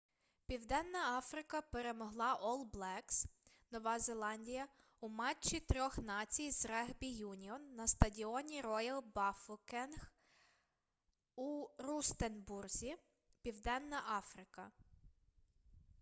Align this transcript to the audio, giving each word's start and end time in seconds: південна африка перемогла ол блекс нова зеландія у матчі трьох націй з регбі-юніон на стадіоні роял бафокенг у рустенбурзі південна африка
південна 0.47 1.17
африка 1.17 1.61
перемогла 1.73 2.29
ол 2.51 2.63
блекс 2.65 3.19
нова 3.75 3.93
зеландія 4.05 4.65
у 4.99 5.09
матчі 5.19 5.59
трьох 5.59 5.97
націй 5.97 6.51
з 6.51 6.65
регбі-юніон 6.65 7.67
на 7.75 7.87
стадіоні 7.87 8.61
роял 8.61 9.01
бафокенг 9.15 10.11
у 11.35 11.49
рустенбурзі 11.77 12.95
південна 13.43 14.03
африка 14.17 14.71